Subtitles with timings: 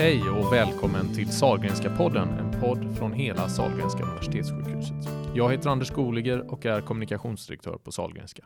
[0.00, 4.96] Hej och välkommen till Sahlgrenska podden, en podd från hela Sahlgrenska Universitetssjukhuset.
[5.34, 8.44] Jag heter Anders Goliger och är kommunikationsdirektör på Sahlgrenska.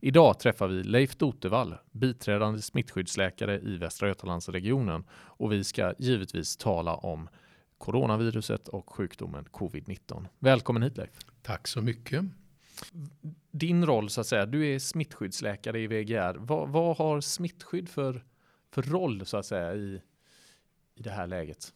[0.00, 6.94] Idag träffar vi Leif Dotevall, biträdande smittskyddsläkare i Västra Götalandsregionen och vi ska givetvis tala
[6.94, 7.28] om
[7.78, 10.26] coronaviruset och sjukdomen covid-19.
[10.38, 11.18] Välkommen hit Leif.
[11.42, 12.24] Tack så mycket.
[13.50, 16.36] Din roll så att säga, du är smittskyddsläkare i VGR.
[16.38, 18.24] Vad, vad har smittskydd för,
[18.70, 20.00] för roll så att säga i,
[21.02, 21.72] i det här läget?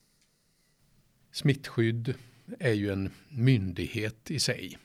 [1.33, 2.15] Smittskydd
[2.59, 4.79] är ju en myndighet i sig.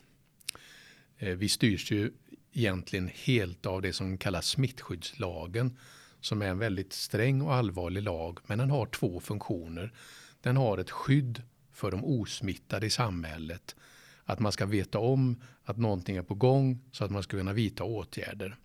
[1.18, 2.12] Eh, vi styrs ju
[2.52, 5.77] egentligen helt av det som kallas smittskyddslagen
[6.22, 9.94] som är en väldigt sträng och allvarlig lag men den har två funktioner.
[10.41, 13.76] Den har ett skydd för de osmittade i samhället.
[14.23, 17.54] Att man ska veta om att någonting är på gång så att man ska kunna
[17.54, 18.58] vidta åtgärder.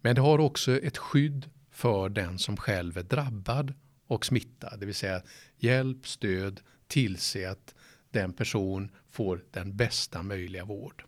[0.00, 3.74] Men det har också ett skydd för den som själv är drabbad
[4.06, 5.22] och smitta, Det vill säga
[5.58, 7.74] hjälp, stöd, tillse att
[8.10, 11.04] den person får den bästa möjliga vård.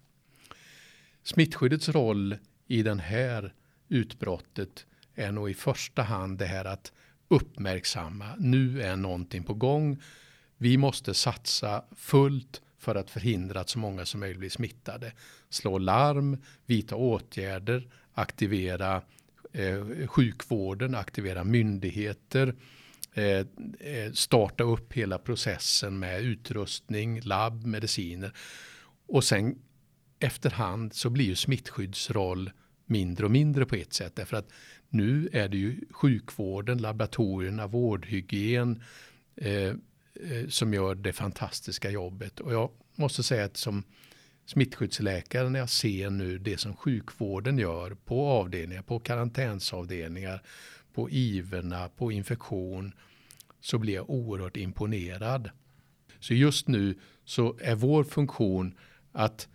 [1.22, 3.54] Smittskyddets roll i den här
[3.88, 6.92] utbrottet är nog i första hand det här att
[7.28, 8.34] uppmärksamma.
[8.38, 10.02] Nu är någonting på gång.
[10.56, 15.12] Vi måste satsa fullt för att förhindra att så många som möjligt blir smittade.
[15.48, 19.02] Slå larm, vidta åtgärder, aktivera
[19.52, 22.54] eh, sjukvården, aktivera myndigheter,
[23.16, 23.46] Eh,
[23.80, 28.32] eh, starta upp hela processen med utrustning, labb, mediciner.
[29.06, 29.58] Och sen
[30.18, 32.50] efterhand så blir ju smittskyddsroll
[32.86, 34.16] mindre och mindre på ett sätt.
[34.16, 34.48] Därför att
[34.88, 38.82] nu är det ju sjukvården, laboratorierna, vårdhygien
[39.36, 39.74] eh, eh
[40.48, 42.40] som gör det fantastiska jobbet.
[42.40, 43.84] Och jag måste säga att som
[44.46, 50.42] smittskyddsläkare när jag ser nu det som sjukvården gör på avdelningar, på karantänsavdelningar,
[50.94, 52.92] på iverna, på infektion
[53.66, 55.50] så blir jag oerhört imponerad.
[56.20, 58.74] Så just nu så är vår funktion
[59.12, 59.48] att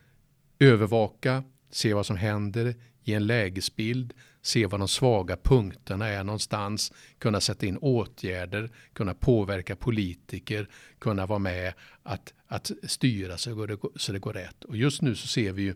[0.60, 6.94] övervaka, se vad som händer, ge en lägesbild, se vad de svaga punkterna är någonstans,
[7.18, 10.68] kunna sätta in åtgärder, kunna påverka politiker,
[11.00, 11.74] kunna vara med
[12.04, 14.64] att, att styra så det, så det går rätt.
[14.64, 15.76] Och just nu så ser vi ju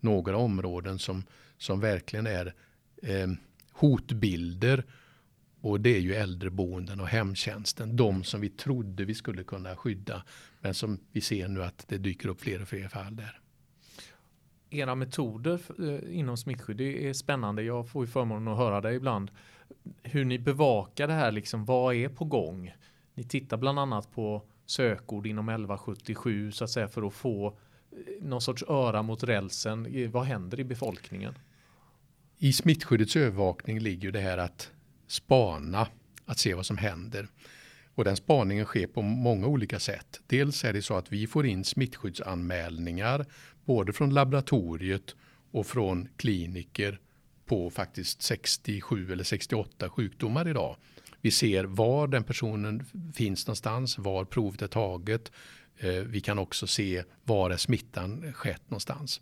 [0.00, 1.24] några områden som,
[1.58, 2.54] som verkligen är
[3.02, 3.28] eh,
[3.72, 4.84] hotbilder
[5.66, 7.96] och det är ju äldreboenden och hemtjänsten.
[7.96, 10.22] De som vi trodde vi skulle kunna skydda.
[10.60, 13.40] Men som vi ser nu att det dyker upp fler och fler fall där
[14.70, 17.62] era metoder eh, inom smittskydd är spännande.
[17.62, 19.30] Jag får ju förmånen att höra det ibland.
[20.02, 22.74] Hur ni bevakar det här, liksom, vad är på gång?
[23.14, 27.56] Ni tittar bland annat på sökord inom 1177 så att säga för att få eh,
[28.20, 30.10] någon sorts öra mot rälsen.
[30.10, 31.34] Vad händer i befolkningen?
[32.38, 34.70] I smittskyddets övervakning ligger det här att
[35.06, 35.88] spana,
[36.24, 37.28] att se vad som händer.
[37.94, 40.20] Och den spaningen sker på många olika sätt.
[40.26, 43.26] Dels är det så att vi får in smittskyddsanmälningar
[43.64, 45.14] både från laboratoriet
[45.50, 47.00] och från kliniker
[47.46, 50.76] på faktiskt 67 eller 68 sjukdomar idag.
[51.20, 52.84] Vi ser var den personen
[53.14, 55.32] finns någonstans, var provet är taget.
[55.78, 59.20] Eh, vi kan också se var är smittan skett någonstans.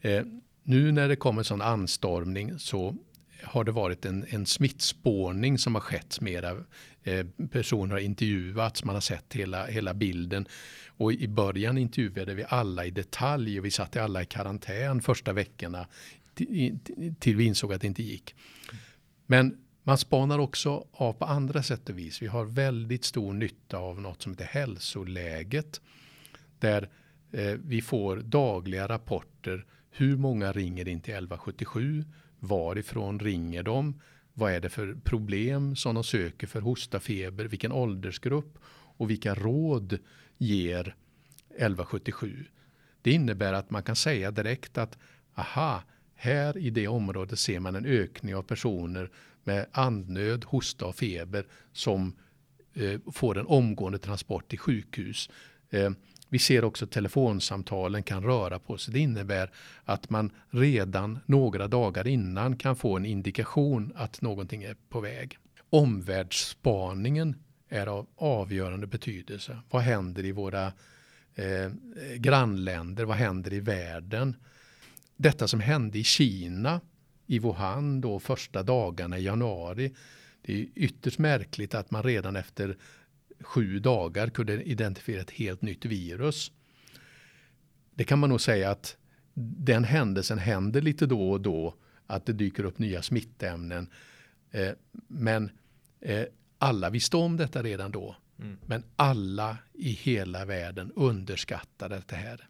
[0.00, 0.24] Eh,
[0.62, 2.96] nu när det kommer sån anstormning så
[3.44, 6.56] har det varit en, en smittspårning som har skett mera.
[7.02, 10.46] Eh, personer har intervjuats, man har sett hela, hela bilden.
[10.86, 15.32] Och i början intervjuade vi alla i detalj och vi satte alla i karantän första
[15.32, 15.86] veckorna
[17.18, 18.34] till, vi insåg att det inte gick.
[19.26, 22.22] Men man spanar också av på andra sätt och vis.
[22.22, 25.80] Vi har väldigt stor nytta av något som heter hälsoläget.
[26.58, 26.88] Där
[27.32, 29.66] eh, vi får dagliga rapporter.
[29.90, 32.04] Hur många ringer in till 1177?
[32.44, 34.00] Varifrån ringer de?
[34.34, 37.44] Vad är det för problem som de söker för hosta, feber?
[37.44, 38.58] Vilken åldersgrupp?
[38.96, 39.98] Och vilka råd
[40.38, 40.96] ger
[41.48, 42.44] 1177?
[43.02, 44.98] Det innebär att man kan säga direkt att
[45.34, 45.82] aha,
[46.14, 49.10] här i det området ser man en ökning av personer
[49.44, 52.16] med andnöd, hosta och feber som
[52.74, 55.30] eh, får en omgående transport till sjukhus.
[55.70, 55.90] Eh,
[56.32, 58.94] vi ser också att telefonsamtalen kan röra på sig.
[58.94, 59.50] Det innebär
[59.84, 65.38] att man redan några dagar innan kan få en indikation att någonting är på väg.
[65.70, 67.36] Omvärldsspaningen
[67.68, 69.58] är av avgörande betydelse.
[69.70, 70.66] Vad händer i våra
[71.34, 71.70] eh,
[72.16, 73.04] grannländer?
[73.04, 74.36] Vad händer i världen?
[75.16, 76.80] Detta som hände i Kina,
[77.26, 79.94] i Wuhan då första dagarna i januari.
[80.42, 82.76] Det är ytterst märkligt att man redan efter
[83.42, 86.52] sju dagar kunde identifiera ett helt nytt virus.
[87.94, 88.96] Det kan man nog säga att
[89.34, 91.74] den händelsen händer lite då och då
[92.06, 93.90] att det dyker upp nya smittämnen.
[94.50, 94.72] Eh,
[95.08, 95.50] men
[96.00, 96.24] eh,
[96.62, 98.16] Alla visste om detta redan då.
[98.38, 98.58] Mm.
[98.66, 102.48] Men alla i hela världen underskattade det här.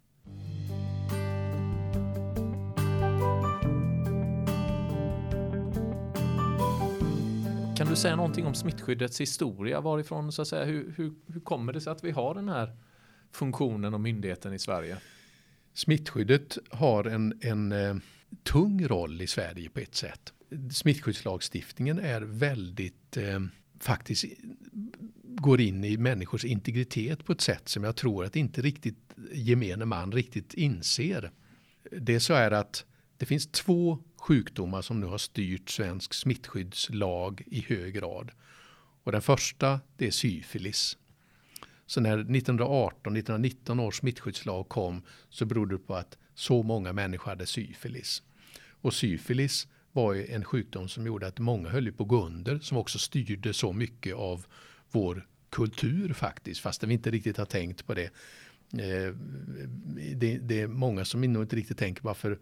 [7.83, 9.81] Kan du säga någonting om smittskyddets historia?
[9.81, 12.77] Varifrån, så att säga, hur, hur, hur kommer det sig att vi har den här
[13.33, 14.97] funktionen och myndigheten i Sverige?
[15.75, 17.97] Smittskyddet har en, en eh,
[18.43, 20.33] tung roll i Sverige på ett sätt.
[20.73, 23.41] Smittskyddslagstiftningen är väldigt, eh,
[23.81, 24.25] faktiskt
[25.23, 29.85] går in i människors integritet på ett sätt som jag tror att inte riktigt gemene
[29.85, 31.31] man riktigt inser.
[32.01, 32.85] Det är så är att
[33.17, 38.31] det finns två sjukdomar som nu har styrt svensk smittskyddslag i hög grad.
[39.05, 40.99] Och den första det är syfilis.
[41.87, 47.47] Så när 1918-1919 års smittskyddslag kom så berodde det på att så många människor hade
[47.47, 48.23] syfilis.
[48.81, 52.59] Och syfilis var ju en sjukdom som gjorde att många höll på att gå under
[52.59, 54.47] som också styrde så mycket av
[54.91, 58.11] vår kultur faktiskt, fast vi inte riktigt har tänkt på det.
[58.73, 59.15] Eh,
[60.15, 62.39] det, det är många som inte riktigt tänker varför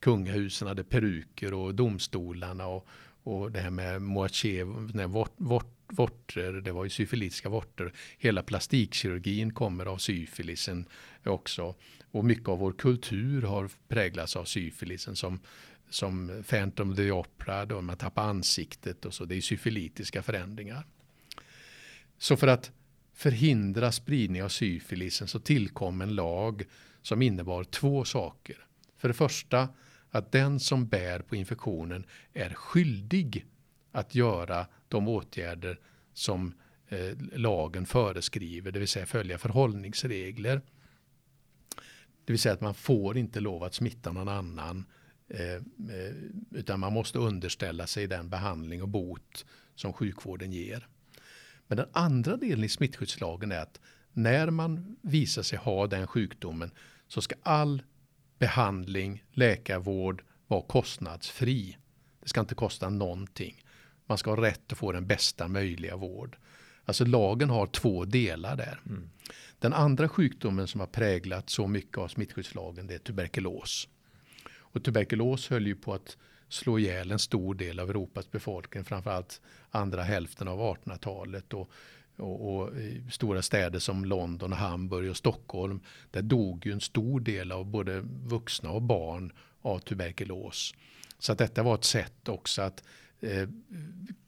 [0.00, 2.88] kungahusen hade peruker och domstolarna och,
[3.22, 7.92] och det här med moaché, vort, vort, vorter, det var ju syfilitiska vorter.
[8.18, 10.88] Hela plastikkirurgin kommer av syfilisen
[11.24, 11.74] också.
[12.10, 15.40] Och mycket av vår kultur har präglats av syfilisen som,
[15.90, 19.24] som Phantom of the Opera, då man tappar ansiktet och så.
[19.24, 20.86] Det är syfilitiska förändringar.
[22.18, 22.72] Så för att
[23.14, 26.64] förhindra spridning av syfilisen så tillkom en lag
[27.02, 28.56] som innebar två saker.
[28.98, 29.68] För det första
[30.10, 33.46] att den som bär på infektionen är skyldig
[33.92, 35.80] att göra de åtgärder
[36.12, 36.54] som
[36.88, 40.60] eh, lagen föreskriver, det vill säga följa förhållningsregler.
[42.24, 44.84] Det vill säga att man får inte lov att smitta någon annan
[45.28, 46.14] eh, eh
[46.50, 50.88] utan man måste underställa sig den behandling och bot som sjukvården ger.
[51.66, 53.80] Men den andra delen i smittskyddslagen är att
[54.12, 56.70] när man visar sig ha den sjukdomen
[57.08, 57.82] så ska all
[58.38, 61.76] behandling, läkarvård vara kostnadsfri.
[62.20, 63.64] Det ska inte kosta någonting.
[64.06, 66.36] Man ska ha rätt att få den bästa möjliga vård.
[66.84, 68.80] Alltså lagen har två delar där.
[68.86, 69.10] Mm.
[69.58, 73.88] Den andra sjukdomen som har präglat så mycket av smittskyddslagen det är tuberkulos.
[74.50, 76.16] Och tuberkulos höll ju på att
[76.48, 79.40] slå ihjäl en stor del av Europas befolkning, framförallt
[79.70, 81.54] andra hälften av 1800-talet.
[81.54, 81.70] Och,
[82.18, 82.70] och, och
[83.10, 85.80] stora städer som London, Hamburg och Stockholm,
[86.10, 89.32] där dog ju en stor del av både vuxna och barn
[89.62, 90.74] av tuberkulos.
[91.18, 92.84] Så att detta var ett sätt också att
[93.20, 93.48] eh,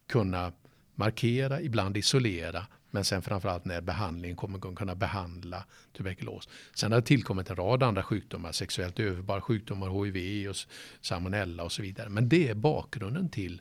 [0.08, 0.52] kunna
[0.94, 5.64] markera, ibland isolera, men sen framförallt när behandlingen kommer kunna behandla
[5.96, 6.48] tuberkulos.
[6.74, 10.56] Sen har det tillkommit en rad andra sjukdomar, sexuellt överförbara sjukdomar, hiv och
[11.00, 12.08] salmonella och så vidare.
[12.08, 13.60] Men det är bakgrunden till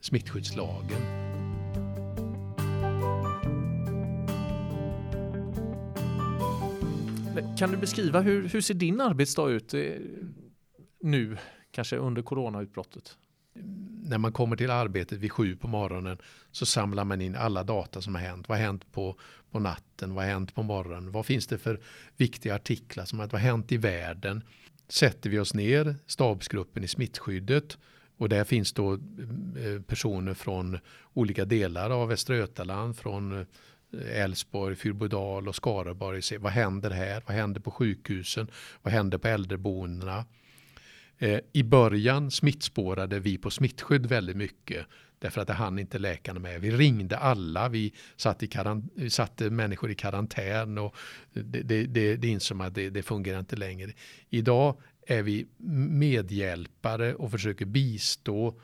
[0.00, 1.53] smittskyddslagen.
[7.58, 9.80] Kan du beskriva hur, hur ser din arbetsdag ut eh,
[11.00, 11.36] nu,
[11.70, 13.16] kanske under coronautbrottet?
[14.04, 16.18] när man kommer till arbetet vid sju på morgonen
[16.52, 18.48] så samlar man in alla data som har hänt.
[18.48, 19.16] Vad har hänt på,
[19.50, 20.14] på natten?
[20.14, 21.12] Vad har hänt på morgonen?
[21.12, 21.80] Vad finns det för
[22.16, 24.42] viktiga artiklar som har, vad har hänt i världen?
[24.88, 27.78] Sätter vi oss ner, stabsgruppen i smittskyddet
[28.16, 30.78] och där finns då eh, personer från
[31.12, 33.46] olika delar av Västra Götaland, från eh,
[34.12, 36.38] Älvsborg, Fyrbodal och Skaraborg.
[36.38, 37.22] Vad händer här?
[37.26, 38.50] Vad händer på sjukhusen?
[38.82, 40.24] Vad händer på äldreboendena?
[41.18, 44.86] Eh, I början smittspårade vi på smittskydd väldigt mycket
[45.18, 46.60] därför att det hann inte läkarna med.
[46.60, 48.46] Vi ringde alla, vi satte,
[48.96, 50.96] i satte människor i karantän och
[51.32, 53.92] det, det, det, det insåg man att det, det fungerar inte längre.
[54.30, 58.54] Idag är vi medhjälpare och försöker bistå eh,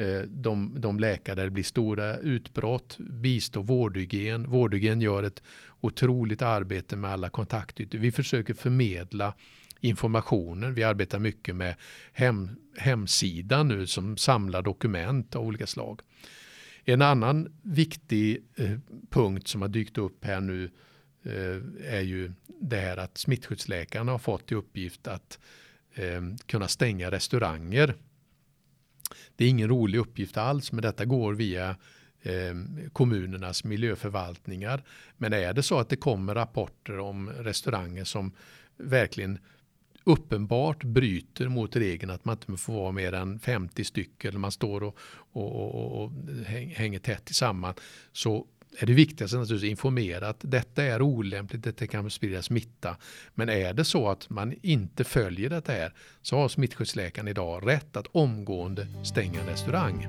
[0.00, 4.50] Eh, de, de läkare där det blir stora utbrott, bistå vårdhygien.
[4.50, 5.42] Vårdhygien gör ett
[5.80, 7.98] otroligt arbete med alla kontaktytor.
[7.98, 9.34] Vi försöker förmedla
[9.80, 10.74] informationen.
[10.74, 11.74] Vi arbetar mycket med
[12.12, 16.00] hem, hemsidan nu som samlar dokument av olika slag.
[16.84, 18.78] En annan viktig eh,
[19.10, 20.70] punkt som har dykt upp här nu
[21.24, 25.38] eh, är ju det här att smittskyddsläkarna har fått i uppgift att
[25.94, 27.94] eh, kunna stänga restauranger.
[29.36, 31.76] Det är ingen rolig uppgift alls, men detta går via
[32.22, 32.54] eh,
[32.92, 34.82] kommunernas miljöförvaltningar.
[35.16, 38.32] Men är det så att det kommer rapporter om restauranger som
[38.76, 39.38] verkligen
[40.04, 44.52] uppenbart bryter mot regeln att man inte får vara mer än 50 stycken eller man
[44.52, 44.98] står och,
[45.32, 46.12] och, och, och
[46.74, 47.76] hänger tätt tillsammans
[48.12, 48.46] så
[48.78, 52.96] är det viktigaste naturligtvis informera att detta är olämpligt, detta kan sprida smitta.
[53.34, 57.96] Men är det så att man inte följer detta här så har smittskyddsläkaren idag rätt
[57.96, 60.06] att omgående stänga en restaurang.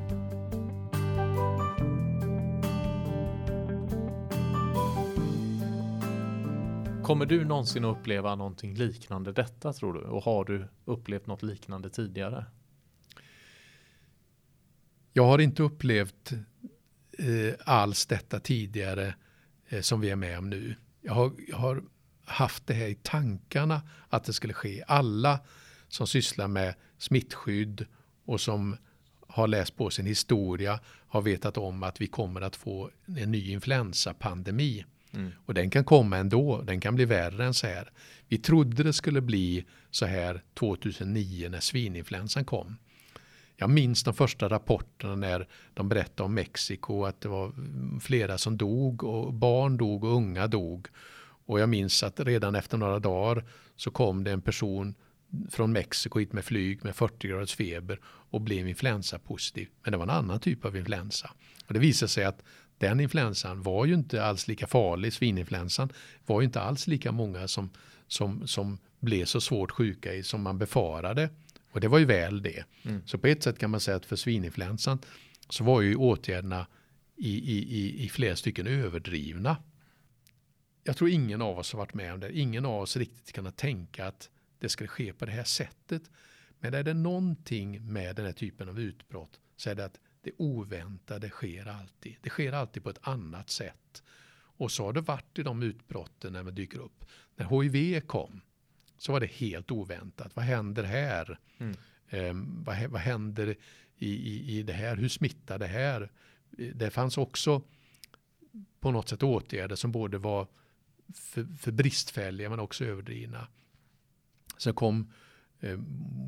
[7.04, 10.00] Kommer du någonsin uppleva någonting liknande detta tror du?
[10.00, 12.46] Och har du upplevt något liknande tidigare?
[15.14, 16.34] Jag har inte upplevt
[17.18, 19.14] eh, alls detta tidigare
[19.70, 20.76] eh, som vi är med om nu.
[21.02, 21.84] Jag har, jag har
[22.26, 24.84] haft det här i tankarna att det skulle ske.
[24.88, 25.40] Alla
[25.88, 27.86] som sysslar med smittskydd
[28.26, 28.78] och som
[29.28, 33.52] har läst på sin historia har vetat om att vi kommer att få en ny
[33.52, 34.86] influensapandemi.
[35.14, 35.32] Mm.
[35.46, 37.92] Och den kan komma ändå, den kan bli värre än så här.
[38.28, 42.78] Vi trodde det skulle bli så här 2009 när svininfluensan kom.
[43.62, 47.54] Jag minns de första rapporterna när de berättade om Mexiko att det var
[48.00, 50.88] flera som dog och barn dog och unga dog.
[51.46, 54.96] Och jag minns att redan efter några dagar så kom det en person
[55.50, 59.68] från Mexiko hit med flyg med 40 graders feber och blev influensapositiv.
[59.84, 61.32] Men det var en annan typ av influensa.
[61.68, 62.44] Och det visade sig att
[62.78, 65.14] den influensan var ju inte alls lika farlig.
[65.14, 65.90] Svininfluensan
[66.26, 67.70] var ju inte alls lika många som,
[68.08, 71.30] som, som blev så svårt sjuka i som man befarade.
[71.72, 72.66] Och det var ju väl det.
[72.84, 73.02] Mm.
[73.06, 75.00] Så på ett sätt kan man säga att för svininfluensan
[75.50, 76.68] så var ju åtgärderna
[77.18, 79.58] i, i, i, i flera stycken överdrivna.
[80.84, 82.38] Jag tror ingen av oss har varit med om det.
[82.38, 86.04] Ingen av oss riktigt kunnat tänka att det skulle ske på det här sättet.
[86.60, 90.32] Men är det någonting med den här typen av utbrott så är det att det
[90.38, 92.16] oväntade sker alltid.
[92.22, 94.04] Det sker alltid på ett annat sätt.
[94.34, 97.06] Och så har det varit i de utbrotten när man dyker upp.
[97.36, 98.42] När HIV kom
[99.02, 100.36] så var det helt oväntat.
[100.36, 101.40] Vad händer här?
[101.58, 101.76] Mm.
[102.10, 102.34] Eh,
[102.66, 103.56] vad, vad händer
[103.98, 104.96] i, i, i det här?
[104.96, 106.12] Hur smittar det här?
[106.76, 107.62] Det fanns också
[108.80, 110.48] på något sätt åtgärder som både var
[111.14, 113.48] för, för bristfälliga men också överdrivna.
[114.58, 115.14] Sen kom
[115.60, 115.78] eh,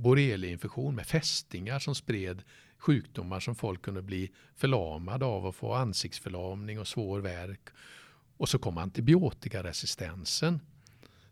[0.03, 2.43] borreliainfektion med fästingar som spred
[2.77, 7.69] sjukdomar som folk kunde bli förlamade av och få ansiktsförlamning och svår värk.
[8.37, 10.59] Och så kom antibiotikaresistensen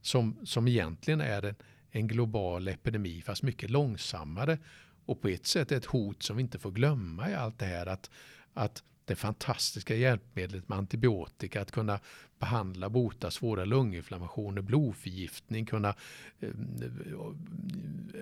[0.01, 1.55] som, som egentligen är en,
[1.91, 4.57] en global epidemi fast mycket långsammare.
[5.05, 7.85] Och på ett sätt ett hot som vi inte får glömma i allt det här
[7.85, 8.09] att,
[8.53, 11.99] att det fantastiska hjälpmedlet med antibiotika, att kunna
[12.39, 15.95] behandla, bota svåra lunginflammationer, blodförgiftning, kunna
[16.39, 16.49] eh,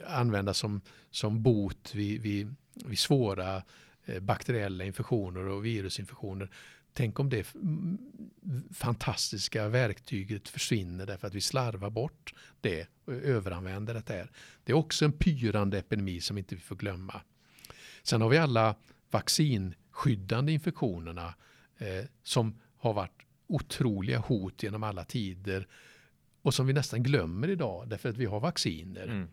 [0.08, 0.82] användas som,
[1.12, 3.64] som bot vid, vid, vid svåra
[4.06, 6.50] eh, bakteriella infektioner och virusinfektioner.
[7.00, 7.56] Tänk om det
[8.74, 14.32] fantastiska verktyget försvinner därför att vi slarvar bort det och överanvänder det där.
[14.64, 17.22] Det är också en pyrande epidemi som inte vi får glömma.
[18.04, 18.76] Sen har vi alla
[19.12, 21.34] vaccinskyddande infektionerna
[21.78, 25.68] eh, som har varit otroliga hot genom alla tider
[26.42, 29.08] och som vi nästan glömmer idag därför att vi har vacciner.
[29.08, 29.28] Mm.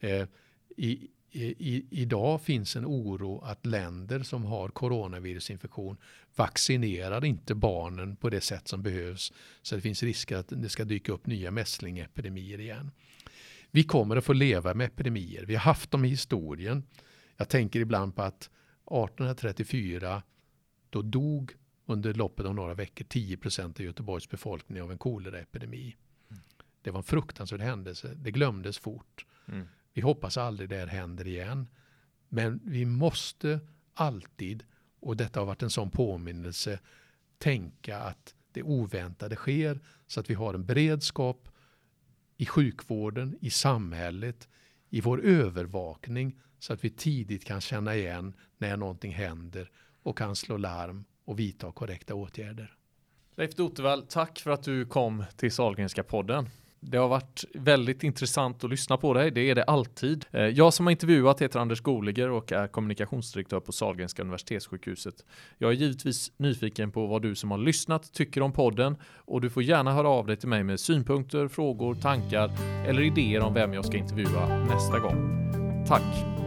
[0.00, 0.28] Eh,
[0.76, 5.96] i, i, idag finns en oro att länder som har coronavirusinfektion
[6.36, 9.32] vaccinerar inte barnen på det sätt som behövs.
[9.62, 12.90] Så det finns risk att det ska dyka upp nya mässlingepidemier igen.
[13.70, 15.44] Vi kommer att få leva med epidemier.
[15.44, 16.82] Vi har haft dem i historien.
[17.36, 20.22] Jag tänker ibland på att 1834
[20.90, 21.52] då dog
[21.86, 25.96] under loppet av några veckor 10 procent av Göteborgs befolkning av en koleraepidemi.
[26.30, 26.42] Mm.
[26.82, 28.14] Det var en fruktansvärd händelse.
[28.16, 29.26] Det glömdes fort.
[29.48, 29.68] Mm.
[29.96, 31.68] Vi hoppas aldrig det här händer igen.
[32.28, 33.60] Men vi måste
[33.94, 34.64] alltid,
[35.00, 36.80] och detta har varit en sån påminnelse,
[37.38, 41.48] tänka att det oväntade sker så att vi har en beredskap
[42.36, 44.48] i sjukvården, i samhället,
[44.90, 49.70] i vår övervakning så att vi tidigt kan känna igen när någonting händer
[50.02, 52.76] och kan slå larm och vidta korrekta åtgärder.
[53.34, 56.48] Leif Dotevall, tack för att du kom till Salgrenska podden.
[56.80, 59.30] Det har varit väldigt intressant att lyssna på dig.
[59.30, 60.24] Det är det alltid.
[60.30, 65.14] Eh, jag som har intervjuat heter Anders Goliger och är kommunikationsdirektör på Sahlgrenska universitetssjukhuset.
[65.58, 69.50] Jag är givetvis nyfiken på vad du som har lyssnat tycker om podden och du
[69.50, 72.50] får gärna höra av dig till mig med synpunkter, frågor, tankar
[72.86, 75.46] eller idéer om vem jag ska intervjua nästa gång.
[75.88, 76.45] Tack!